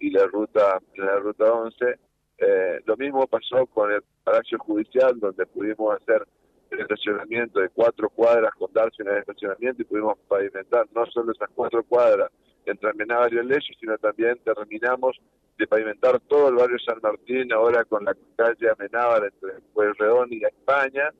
y 0.00 0.10
la 0.10 0.26
ruta 0.26 0.80
la 0.96 1.18
ruta 1.18 1.52
11 1.52 1.98
eh, 2.38 2.80
lo 2.84 2.96
mismo 2.96 3.26
pasó 3.26 3.66
con 3.66 3.90
el 3.92 4.02
Palacio 4.22 4.58
Judicial, 4.58 5.18
donde 5.18 5.46
pudimos 5.46 5.96
hacer 5.96 6.26
el 6.70 6.80
estacionamiento 6.80 7.60
de 7.60 7.68
cuatro 7.70 8.10
cuadras 8.10 8.52
con 8.58 8.72
darse 8.72 9.02
en 9.02 9.08
el 9.08 9.18
estacionamiento 9.18 9.82
y 9.82 9.84
pudimos 9.86 10.18
pavimentar 10.28 10.86
no 10.94 11.06
solo 11.06 11.32
esas 11.32 11.48
cuatro 11.54 11.82
cuadras 11.84 12.30
entre 12.66 12.90
Amenábar 12.90 13.32
y 13.32 13.38
el 13.38 13.48
Lecho, 13.48 13.72
sino 13.80 13.96
también 13.98 14.38
terminamos 14.44 15.18
de 15.58 15.66
pavimentar 15.66 16.20
todo 16.20 16.48
el 16.48 16.56
barrio 16.56 16.78
San 16.78 16.98
Martín, 17.02 17.52
ahora 17.52 17.84
con 17.84 18.04
la 18.04 18.14
calle 18.36 18.68
Amenábar 18.70 19.24
entre 19.24 19.60
Pueyrredón 19.72 20.32
y 20.32 20.44
España, 20.44 21.10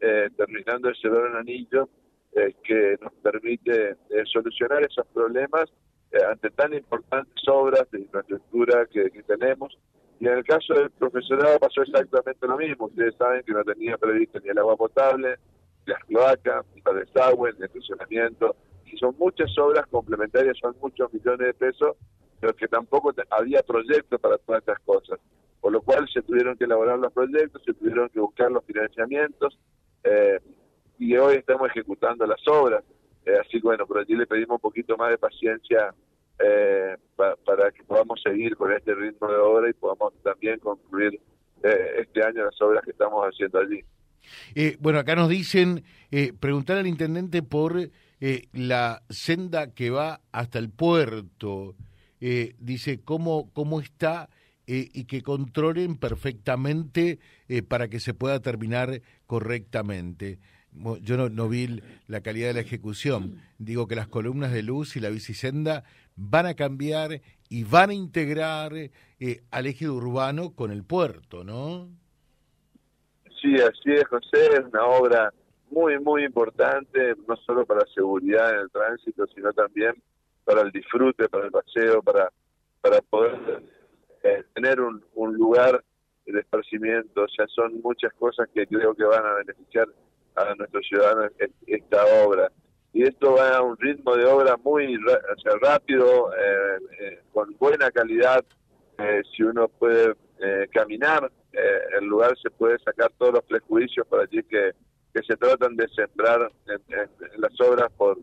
eh, 0.00 0.28
terminando 0.36 0.90
ese 0.90 1.08
gran 1.08 1.36
anillo 1.36 1.88
eh, 2.32 2.54
que 2.64 2.96
nos 3.00 3.12
permite 3.22 3.90
eh, 3.90 4.24
solucionar 4.32 4.82
esos 4.82 5.06
problemas 5.08 5.72
ante 6.30 6.48
tan 6.50 6.72
importantes 6.72 7.42
obras 7.48 7.90
de 7.90 7.98
infraestructura 7.98 8.86
que 8.86 9.10
tenemos 9.26 9.76
y 10.20 10.26
en 10.26 10.38
el 10.38 10.44
caso 10.44 10.74
del 10.74 10.90
profesorado 10.90 11.58
pasó 11.58 11.82
exactamente 11.82 12.46
lo 12.46 12.56
mismo. 12.56 12.86
Ustedes 12.86 13.14
saben 13.16 13.42
que 13.42 13.52
no 13.52 13.64
tenía 13.64 13.98
previsto 13.98 14.38
ni 14.40 14.48
el 14.48 14.58
agua 14.58 14.76
potable, 14.76 15.36
ni 15.86 15.92
las 15.92 16.04
cloacas, 16.04 16.64
ni 16.74 16.82
el 16.86 17.04
desagüe, 17.04 17.52
ni 17.52 17.58
el 17.58 17.64
estacionamiento. 17.64 18.56
Y 18.94 18.98
son 18.98 19.16
muchas 19.18 19.50
obras 19.58 19.86
complementarias, 19.88 20.56
son 20.58 20.76
muchos 20.80 21.12
millones 21.12 21.46
de 21.46 21.54
pesos, 21.54 21.96
pero 22.40 22.54
que 22.54 22.68
tampoco 22.68 23.12
había 23.30 23.62
proyectos 23.62 24.20
para 24.20 24.38
todas 24.38 24.60
estas 24.60 24.80
cosas. 24.80 25.18
Por 25.60 25.72
lo 25.72 25.80
cual 25.82 26.06
se 26.12 26.22
tuvieron 26.22 26.56
que 26.56 26.64
elaborar 26.64 26.98
los 26.98 27.12
proyectos, 27.12 27.62
se 27.64 27.74
tuvieron 27.74 28.08
que 28.10 28.20
buscar 28.20 28.50
los 28.50 28.64
financiamientos, 28.64 29.58
eh, 30.04 30.38
y 30.98 31.16
hoy 31.16 31.36
estamos 31.36 31.68
ejecutando 31.70 32.26
las 32.26 32.46
obras. 32.46 32.84
Eh, 33.24 33.32
así 33.40 33.60
que 33.60 33.66
bueno, 33.66 33.86
por 33.86 33.98
allí 33.98 34.14
le 34.14 34.26
pedimos 34.26 34.56
un 34.56 34.60
poquito 34.60 34.96
más 34.96 35.10
de 35.10 35.18
paciencia 35.18 35.94
eh, 36.38 36.96
para 37.16 37.70
que 37.70 37.84
podamos 37.84 38.20
seguir 38.20 38.56
con 38.56 38.72
este 38.72 38.92
ritmo 38.94 39.28
de 39.28 39.36
obra 39.36 39.70
y 39.70 39.72
podamos 39.72 40.12
también 40.22 40.58
concluir 40.58 41.20
eh, 41.62 42.00
este 42.00 42.24
año 42.24 42.44
las 42.44 42.60
obras 42.60 42.84
que 42.84 42.90
estamos 42.90 43.24
haciendo 43.24 43.60
allí. 43.60 43.84
Eh, 44.54 44.76
bueno, 44.80 44.98
acá 44.98 45.14
nos 45.14 45.28
dicen, 45.28 45.84
preguntar 46.40 46.78
al 46.78 46.86
intendente 46.86 47.42
por 47.42 47.74
la 48.52 49.02
senda 49.10 49.74
que 49.74 49.90
va 49.90 50.20
hasta 50.32 50.58
el 50.58 50.70
puerto. 50.70 51.74
dice, 52.20 53.00
¿cómo, 53.02 53.50
cómo 53.52 53.80
está? 53.80 54.30
y 54.66 55.04
que 55.04 55.20
controlen 55.20 55.98
perfectamente 55.98 57.18
para 57.68 57.88
que 57.88 58.00
se 58.00 58.14
pueda 58.14 58.40
terminar 58.40 59.02
correctamente 59.26 60.38
yo 61.00 61.28
no, 61.28 61.48
vi 61.48 61.80
la 62.08 62.20
calidad 62.20 62.48
de 62.48 62.54
la 62.54 62.60
ejecución. 62.60 63.40
Digo 63.58 63.86
que 63.86 63.94
las 63.94 64.08
columnas 64.08 64.52
de 64.52 64.62
luz 64.62 64.96
y 64.96 65.00
la 65.00 65.10
bicisenda 65.10 65.84
van 66.16 66.46
a 66.46 66.54
cambiar 66.54 67.20
y 67.48 67.64
van 67.64 67.90
a 67.90 67.94
integrar 67.94 68.72
eh, 68.74 68.90
al 69.50 69.66
eje 69.66 69.88
urbano 69.88 70.54
con 70.54 70.70
el 70.70 70.84
puerto, 70.84 71.44
¿no? 71.44 71.88
Sí, 73.40 73.54
así 73.56 73.92
es, 73.92 74.04
José. 74.08 74.46
Es 74.54 74.64
una 74.72 74.84
obra 74.86 75.32
muy, 75.74 75.98
muy 75.98 76.24
importante, 76.24 77.14
no 77.26 77.36
solo 77.36 77.66
para 77.66 77.80
la 77.80 77.92
seguridad 77.92 78.50
en 78.50 78.60
el 78.60 78.70
tránsito, 78.70 79.26
sino 79.26 79.52
también 79.52 79.92
para 80.44 80.62
el 80.62 80.70
disfrute, 80.70 81.28
para 81.28 81.46
el 81.46 81.50
paseo, 81.50 82.00
para, 82.02 82.30
para 82.80 83.00
poder 83.02 83.62
eh, 84.22 84.44
tener 84.54 84.80
un, 84.80 85.04
un 85.14 85.34
lugar 85.34 85.82
de 86.26 86.40
esparcimiento. 86.40 87.24
O 87.24 87.28
sea, 87.28 87.46
son 87.48 87.80
muchas 87.82 88.12
cosas 88.14 88.48
que 88.54 88.66
creo 88.66 88.94
que 88.94 89.04
van 89.04 89.26
a 89.26 89.34
beneficiar 89.34 89.88
a 90.36 90.54
nuestros 90.54 90.86
ciudadanos 90.86 91.32
esta 91.66 92.04
obra. 92.24 92.50
Y 92.92 93.02
esto 93.02 93.34
va 93.34 93.56
a 93.56 93.62
un 93.62 93.76
ritmo 93.76 94.14
de 94.14 94.24
obra 94.24 94.56
muy 94.62 94.96
rápido, 95.60 96.32
eh, 96.32 96.78
eh, 97.00 97.20
con 97.32 97.56
buena 97.58 97.90
calidad. 97.90 98.44
Si 99.36 99.42
uno 99.42 99.66
puede 99.66 100.14
caminar, 100.72 101.28
el 101.98 102.04
lugar 102.04 102.38
se 102.40 102.48
puede 102.48 102.78
sacar 102.78 103.10
todos 103.18 103.34
los 103.34 103.44
prejuicios 103.44 104.06
para 104.06 104.22
allí 104.22 104.40
que, 104.44 104.72
que 105.14 105.22
se 105.22 105.36
tratan 105.36 105.76
de 105.76 105.86
sembrar 105.88 106.50
en, 106.66 107.40
las 107.40 107.60
obras 107.60 107.90
por, 107.96 108.18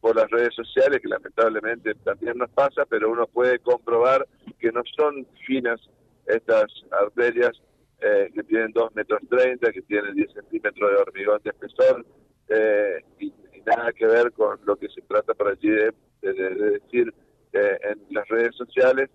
por 0.00 0.14
las 0.14 0.30
redes 0.30 0.54
sociales, 0.54 1.00
que 1.00 1.08
lamentablemente 1.08 1.94
también 2.04 2.36
nos 2.36 2.50
pasa, 2.50 2.84
pero 2.84 3.10
uno 3.10 3.26
puede 3.26 3.58
comprobar 3.60 4.26
que 4.58 4.70
no 4.70 4.82
son 4.94 5.26
finas 5.46 5.80
estas 6.26 6.66
arterias 6.90 7.52
eh, 8.00 8.30
que 8.34 8.42
tienen 8.44 8.72
2 8.72 8.94
metros 8.94 9.20
30, 9.30 9.72
que 9.72 9.82
tienen 9.82 10.14
10 10.14 10.32
centímetros 10.34 10.90
de 10.90 10.96
hormigón 10.96 11.40
de 11.42 11.50
espesor, 11.50 12.04
eh, 12.48 13.02
y, 13.18 13.32
nada 13.64 13.94
que 13.94 14.06
ver 14.06 14.30
con 14.32 14.60
lo 14.66 14.76
que 14.76 14.90
se 14.90 15.00
trata 15.00 15.32
por 15.32 15.48
allí 15.48 15.70
de, 15.70 15.94
decir 16.20 17.14
eh, 17.54 17.78
en 17.82 18.14
las 18.14 18.28
redes 18.28 18.54
sociales. 18.56 19.08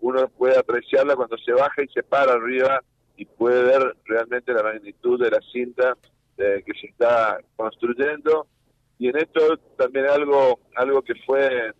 uno 0.00 0.28
puede 0.30 0.58
apreciarla 0.58 1.14
cuando 1.14 1.38
se 1.38 1.52
baja 1.52 1.84
y 1.84 1.88
se 1.88 2.02
para 2.02 2.32
arriba 2.32 2.82
y 3.20 3.24
puede 3.26 3.62
ver 3.64 3.96
realmente 4.04 4.52
la 4.52 4.62
magnitud 4.62 5.22
de 5.22 5.30
la 5.30 5.40
cinta 5.52 5.96
que 6.36 6.72
se 6.80 6.86
está 6.86 7.38
construyendo. 7.54 8.46
Y 8.98 9.08
en 9.08 9.18
esto 9.18 9.58
también 9.76 10.06
algo, 10.06 10.58
algo 10.74 11.02
que 11.02 11.14
fue 11.26 11.72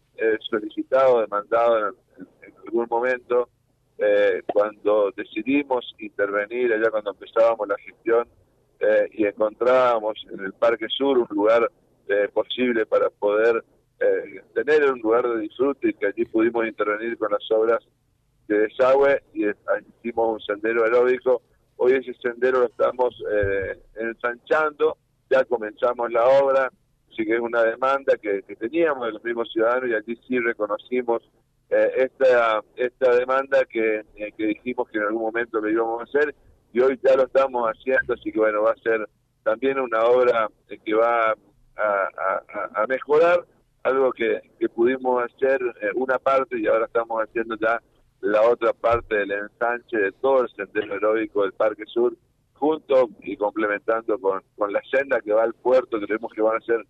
solicitado, 0.51 1.23
demandado 1.23 1.89
en 1.89 2.55
algún 2.67 2.87
momento, 2.91 3.49
eh, 4.03 4.43
cuando 4.47 5.13
decidimos 5.15 5.95
intervenir, 5.99 6.73
allá 6.73 6.91
cuando 6.91 7.11
empezábamos 7.11 7.69
la 7.69 7.77
gestión 7.77 8.27
eh, 8.81 9.11
y 9.13 9.27
encontrábamos 9.27 10.15
en 10.33 10.41
el 10.41 10.55
Parque 10.55 10.87
Sur 10.89 11.19
un 11.19 11.27
lugar 11.29 11.71
eh, 12.09 12.29
posible 12.33 12.87
para 12.87 13.11
poder 13.11 13.63
tener 14.55 14.91
un 14.91 14.99
lugar 15.01 15.29
de 15.29 15.41
disfrute 15.41 15.91
y 15.91 15.93
que 15.93 16.07
allí 16.07 16.25
pudimos 16.25 16.67
intervenir 16.67 17.19
con 17.19 17.31
las 17.31 17.43
obras 17.51 17.87
de 18.55 18.69
desagüe 18.69 19.23
y 19.35 19.47
hicimos 19.99 20.35
un 20.35 20.41
sendero 20.41 20.85
aeróbico. 20.85 21.43
Hoy 21.77 21.93
ese 21.93 22.13
sendero 22.23 22.61
lo 22.61 22.67
estamos 22.67 23.15
ensanchando 23.95 24.97
ya 25.31 25.45
comenzamos 25.45 26.11
la 26.11 26.27
obra, 26.27 26.71
sí 27.17 27.25
que 27.25 27.35
es 27.35 27.41
una 27.41 27.63
demanda 27.63 28.15
que, 28.21 28.43
teníamos 28.59 29.07
de 29.07 29.13
los 29.13 29.25
mismos 29.25 29.51
ciudadanos 29.53 29.89
y 29.89 29.95
allí 29.95 30.21
sí 30.27 30.39
reconocimos 30.41 31.23
eh, 31.71 31.93
esta, 31.97 32.61
esta 32.75 33.15
demanda 33.15 33.65
que, 33.65 34.05
eh, 34.17 34.33
que 34.37 34.47
dijimos 34.47 34.89
que 34.89 34.99
en 34.99 35.05
algún 35.05 35.23
momento 35.23 35.61
lo 35.61 35.71
íbamos 35.71 36.01
a 36.01 36.05
hacer 36.05 36.35
y 36.73 36.81
hoy 36.81 36.99
ya 37.03 37.17
lo 37.17 37.25
estamos 37.25 37.69
haciendo, 37.69 38.15
así 38.15 38.33
que 38.33 38.39
bueno, 38.39 38.63
va 38.63 38.73
a 38.73 38.83
ser 38.83 39.09
también 39.45 39.79
una 39.79 40.01
obra 40.05 40.49
que 40.85 40.95
va 40.95 41.33
a, 41.77 42.87
mejorar 42.89 43.45
algo 43.85 44.13
que, 44.13 44.41
que 44.59 44.69
pudimos 44.69 45.25
hacer 45.25 45.61
eh, 45.81 45.91
una 45.95 46.19
parte 46.19 46.59
y 46.59 46.67
ahora 46.67 46.87
estamos 46.87 47.23
haciendo 47.23 47.57
ya 47.57 47.81
la 48.21 48.43
otra 48.43 48.73
parte 48.73 49.15
del 49.17 49.33
ensanche 49.33 49.97
de 49.97 50.13
todo 50.13 50.43
el 50.43 50.49
sendero 50.51 50.95
heroico 50.95 51.43
del 51.43 51.53
Parque 51.53 51.85
Sur, 51.87 52.17
junto 52.55 53.09
y 53.23 53.37
complementando 53.37 54.19
con, 54.19 54.43
con 54.57 54.73
la 54.73 54.83
senda 54.91 55.21
que 55.21 55.33
va 55.33 55.45
al 55.45 55.55
puerto, 55.55 55.99
creemos 55.99 56.33
que 56.33 56.43
van 56.43 56.57
a 56.57 56.65
ser 56.65 56.85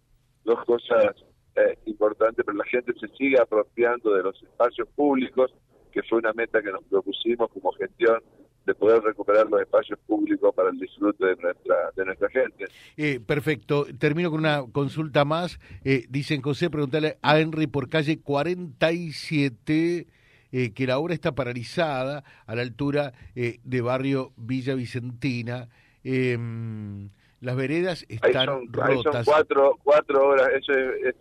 dos 0.45 0.65
cosas 0.65 1.15
eh, 1.55 1.79
importantes, 1.87 2.45
pero 2.45 2.59
la 2.59 2.65
gente 2.65 2.93
se 2.99 3.09
sigue 3.17 3.39
apropiando 3.41 4.15
de 4.15 4.23
los 4.23 4.43
espacios 4.43 4.89
públicos, 4.97 5.53
que 5.93 6.03
fue 6.03 6.19
una 6.19 6.33
meta 6.33 6.63
que 6.63 6.73
nos 6.73 6.83
propusimos 6.85 7.51
como 7.53 7.73
gestión 7.73 8.21
de 8.67 8.75
poder 8.75 9.03
recuperar 9.03 9.49
los 9.49 9.61
espacios 9.61 9.99
públicos 10.07 10.55
para 10.55 10.71
el 10.71 10.79
disfrute 10.79 11.25
de 11.25 11.37
nuestra 11.37 11.77
de 11.97 12.05
nuestra 12.05 12.29
gente. 12.29 12.67
Eh, 12.97 13.19
perfecto. 13.21 13.87
Termino 13.99 14.31
con 14.31 14.41
una 14.41 14.65
consulta 14.71 15.25
más. 15.25 15.59
Eh, 15.85 16.05
dicen 16.09 16.43
José, 16.43 16.71
preguntarle 16.71 17.19
a 17.23 17.41
Henry 17.41 17.67
por 17.67 17.89
calle 17.89 18.21
47 18.21 20.07
eh, 20.53 20.73
que 20.73 20.87
la 20.87 20.99
obra 20.99 21.15
está 21.15 21.35
paralizada 21.35 22.25
a 22.47 22.55
la 22.55 22.63
altura 22.63 23.13
eh, 23.35 23.61
de 23.63 23.81
barrio 23.81 24.33
Villa 24.37 24.75
Vicentina. 24.75 25.69
Em, 26.03 27.11
las 27.41 27.57
veredas 27.57 28.05
están 28.09 28.73
rotas. 28.73 29.25
son 29.25 29.25
cuatro, 29.25 29.79
cuatro 29.83 30.29
horas, 30.29 30.49
eso, 30.55 30.73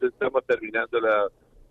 estamos 0.05 0.43
terminando 0.45 0.99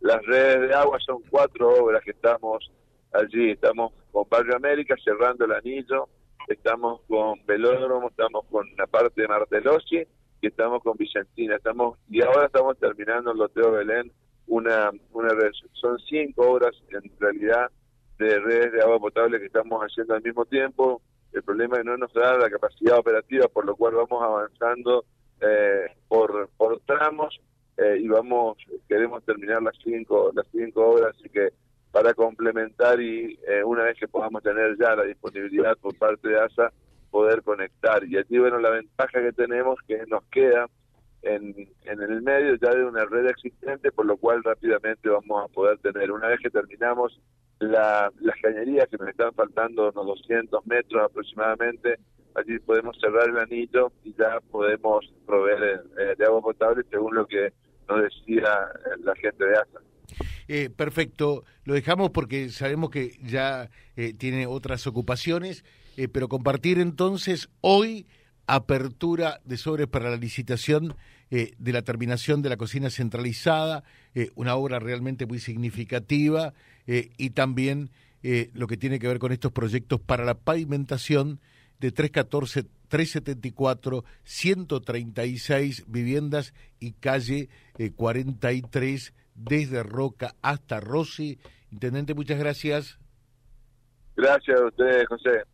las 0.00 0.23
redes 0.25 0.69
de 0.69 0.75
agua, 0.75 0.99
son 1.05 1.23
cuatro 1.29 1.69
obras 1.85 2.03
que 2.03 2.12
estamos 2.12 2.71
allí. 3.12 3.50
Estamos 3.50 3.93
con 4.12 4.27
Barrio 4.31 4.57
América 4.57 4.95
cerrando 5.05 5.45
el 5.45 5.53
anillo, 5.53 6.09
estamos 6.47 7.00
con 7.09 7.45
Velódromo, 7.47 8.09
estamos 8.09 8.45
con 8.50 8.67
la 8.77 8.87
parte 8.87 9.23
de 9.23 9.29
Martelossi 9.29 10.07
y 10.41 10.47
estamos 10.47 10.83
con 10.83 10.97
Vicentina. 10.97 11.57
estamos 11.57 11.99
Y 12.09 12.23
ahora 12.23 12.47
estamos 12.47 12.79
terminando 12.79 13.33
el 13.33 13.38
loteo 13.38 13.73
Belén 13.73 14.12
una, 14.49 14.90
una. 15.12 15.31
Son 15.73 15.99
cinco 16.00 16.50
horas 16.50 16.75
en 16.90 17.11
realidad 17.19 17.71
de 18.19 18.38
redes 18.40 18.73
de 18.73 18.83
agua 18.83 18.99
potable 18.99 19.38
que 19.38 19.47
estamos 19.47 19.81
haciendo 19.81 20.14
al 20.14 20.23
mismo 20.23 20.45
tiempo. 20.45 21.00
El 21.33 21.43
problema 21.43 21.76
es 21.76 21.83
que 21.83 21.88
no 21.88 21.97
nos 21.97 22.12
da 22.12 22.37
la 22.37 22.50
capacidad 22.50 22.99
operativa, 22.99 23.47
por 23.49 23.64
lo 23.64 23.76
cual 23.76 23.95
vamos 23.95 24.23
avanzando 24.23 25.05
eh, 25.40 25.87
por, 26.09 26.49
por 26.57 26.81
tramos 26.81 27.38
eh, 27.76 27.99
y 28.00 28.09
vamos 28.09 28.57
queremos 28.88 29.25
terminar 29.25 29.62
las 29.62 29.76
cinco 29.85 30.33
las 30.35 30.47
cinco 30.50 30.88
horas, 30.88 31.14
así 31.17 31.28
que 31.28 31.50
para 31.93 32.12
complementar 32.12 33.00
y 33.00 33.38
eh, 33.47 33.62
una 33.64 33.85
vez 33.85 33.97
que 33.99 34.09
podamos 34.09 34.43
tener 34.43 34.76
ya 34.78 34.97
la 34.97 35.05
disponibilidad 35.05 35.76
por 35.78 35.97
parte 35.97 36.28
de 36.28 36.40
ASA, 36.40 36.73
poder 37.11 37.43
conectar. 37.43 38.05
Y 38.05 38.19
aquí, 38.19 38.38
bueno, 38.38 38.59
la 38.59 38.71
ventaja 38.71 39.23
que 39.23 39.33
tenemos 39.33 39.78
que 39.87 40.05
nos 40.07 40.23
queda 40.25 40.69
en, 41.22 41.54
en 41.84 42.02
el 42.02 42.22
medio 42.22 42.56
ya 42.56 42.70
de 42.70 42.84
una 42.84 43.04
red 43.04 43.26
existente, 43.26 43.92
por 43.92 44.06
lo 44.06 44.16
cual 44.16 44.42
rápidamente 44.42 45.08
vamos 45.08 45.44
a 45.44 45.52
poder 45.52 45.78
tener, 45.78 46.10
una 46.10 46.28
vez 46.28 46.40
que 46.40 46.50
terminamos 46.50 47.20
la, 47.58 48.10
las 48.20 48.37
cañerías, 48.40 48.88
que 48.88 48.96
nos 48.96 49.08
están 49.08 49.32
faltando 49.34 49.90
unos 49.90 50.06
200 50.06 50.66
metros 50.66 51.02
aproximadamente, 51.02 51.98
allí 52.34 52.58
podemos 52.60 52.96
cerrar 53.00 53.28
el 53.28 53.38
anillo 53.38 53.92
y 54.04 54.14
ya 54.14 54.38
podemos 54.50 55.12
proveer 55.26 55.82
eh, 55.98 56.14
de 56.16 56.25
agua 56.25 56.40
potable 56.40 56.84
según 56.90 57.14
lo 57.14 57.26
que 57.26 57.52
nos 57.88 58.02
decía 58.02 58.68
la 59.02 59.14
gente 59.16 59.44
de 59.44 59.54
ASA. 59.54 59.80
Eh, 60.48 60.70
perfecto, 60.70 61.44
lo 61.64 61.75
dejamos 61.75 62.11
porque 62.11 62.48
sabemos 62.48 62.88
que 62.90 63.18
ya 63.22 63.70
eh, 63.96 64.14
tiene 64.14 64.46
otras 64.46 64.87
ocupaciones, 64.87 65.62
eh, 65.96 66.09
pero 66.09 66.28
compartir 66.28 66.78
entonces 66.78 67.50
hoy 67.61 68.07
apertura 68.48 69.40
de 69.44 69.58
sobres 69.58 69.87
para 69.87 70.11
la 70.11 70.16
licitación 70.16 70.96
eh, 71.30 71.52
de 71.58 71.72
la 71.72 71.82
terminación 71.82 72.40
de 72.40 72.48
la 72.48 72.56
cocina 72.56 72.88
centralizada, 72.88 73.84
eh, 74.14 74.30
una 74.34 74.56
obra 74.56 74.78
realmente 74.78 75.26
muy 75.26 75.38
significativa, 75.38 76.54
eh, 76.87 77.11
y 77.18 77.30
también 77.30 77.90
lo 78.52 78.66
que 78.66 78.76
tiene 78.76 78.98
que 78.98 79.06
ver 79.06 79.20
con 79.20 79.30
estos 79.30 79.52
proyectos 79.52 80.00
para 80.00 80.24
la 80.24 80.34
pavimentación 80.34 81.38
de 81.78 81.92
314, 81.92 82.64
374, 82.88 84.04
136 84.24 85.84
viviendas 85.87 86.52
y 86.80 86.92
calle 86.92 87.48
43 87.94 89.14
desde 89.37 89.84
Roca 89.84 90.34
hasta 90.42 90.80
Rossi. 90.80 91.38
Intendente, 91.70 92.12
muchas 92.14 92.40
gracias. 92.40 92.98
Gracias 94.16 94.61
a 94.61 94.66
ustedes, 94.66 95.06
José. 95.06 95.44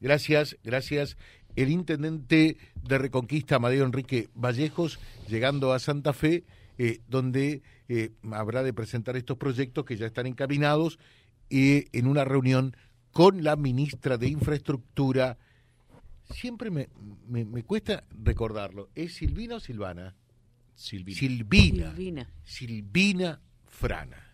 Gracias, 0.00 0.56
gracias 0.64 1.18
el 1.56 1.70
intendente 1.70 2.56
de 2.82 2.98
Reconquista, 2.98 3.56
Amadeo 3.56 3.84
Enrique 3.84 4.28
Vallejos, 4.34 4.98
llegando 5.28 5.72
a 5.72 5.78
Santa 5.78 6.12
Fe, 6.12 6.44
eh, 6.78 7.00
donde 7.08 7.62
eh, 7.88 8.10
habrá 8.32 8.62
de 8.62 8.72
presentar 8.72 9.16
estos 9.16 9.36
proyectos 9.36 9.84
que 9.84 9.96
ya 9.96 10.06
están 10.06 10.26
encaminados 10.26 10.98
y 11.48 11.86
en 11.96 12.06
una 12.06 12.24
reunión 12.24 12.76
con 13.12 13.44
la 13.44 13.56
ministra 13.56 14.18
de 14.18 14.28
Infraestructura. 14.28 15.38
Siempre 16.30 16.70
me, 16.70 16.88
me, 17.28 17.62
cuesta 17.62 18.04
recordarlo. 18.10 18.90
¿Es 18.94 19.14
Silvina 19.14 19.56
o 19.56 19.60
Silvana? 19.60 20.16
Silvina. 20.74 21.16
Silvina. 21.18 22.30
Silvina 22.42 23.40
Frana. 23.66 24.33